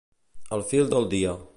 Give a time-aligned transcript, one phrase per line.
[0.57, 1.41] Al fil del dia.